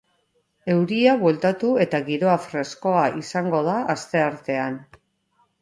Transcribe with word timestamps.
Euria 0.75 1.13
bueltatu 1.23 1.69
eta 1.85 2.01
giroa 2.09 2.39
freskoa 2.47 3.05
izango 3.21 3.63
da 3.71 3.77
asteartean. 3.97 4.85